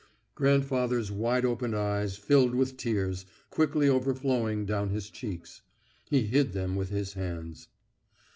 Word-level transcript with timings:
Grandfather's 0.33 1.11
wide 1.11 1.45
open 1.45 1.75
eyes 1.75 2.17
filled 2.17 2.55
with 2.55 2.75
tears, 2.75 3.27
quickly 3.51 3.87
overflowing 3.87 4.65
down 4.65 4.89
his 4.89 5.11
cheeks. 5.11 5.61
He 6.09 6.23
hid 6.23 6.53
them 6.53 6.75
with 6.75 6.89
his 6.89 7.13
hands. 7.13 7.67